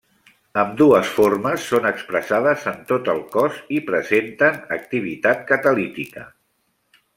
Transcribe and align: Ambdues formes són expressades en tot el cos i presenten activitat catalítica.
Ambdues 0.59 1.11
formes 1.17 1.65
són 1.73 1.85
expressades 1.89 2.65
en 2.71 2.79
tot 2.93 3.11
el 3.15 3.21
cos 3.37 3.61
i 3.77 3.83
presenten 3.91 4.59
activitat 4.81 5.47
catalítica. 5.55 6.29